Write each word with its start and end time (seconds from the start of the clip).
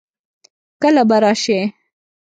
کله 0.81 1.03
به 1.09 1.17
راسې؟ 1.23 1.59